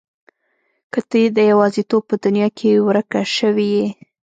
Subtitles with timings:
[0.91, 3.87] که ته د يوازيتوب په دنيا کې ورکه شوې يې.